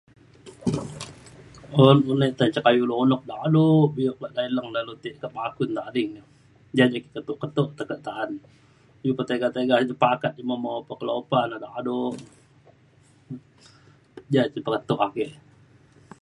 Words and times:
un 1.85 1.97
unuk 3.03 3.21
dado 3.31 3.65
bio 3.95 4.11
dulu 4.75 4.93
ti 5.03 5.09
kak 5.21 5.31
Bakun 5.35 5.69
tading. 5.77 6.09
ja 6.77 6.85
je 6.93 6.99
keto 7.13 7.33
keto 7.41 7.63
tekak 7.77 7.99
ta’an 8.05 8.31
iu 9.05 9.13
pe 9.17 9.23
tiga 9.29 9.47
tiga 9.55 9.75
je 9.89 9.93
pakat 10.03 10.33
mo 10.47 10.55
mo 10.63 10.73
pe 10.87 10.93
ke 10.99 11.03
lu 11.07 11.13
pe 11.31 11.39
dado. 11.63 11.95
ja 14.33 14.41
je 14.53 14.59
pekatuk 14.65 14.99
ake. 15.07 15.27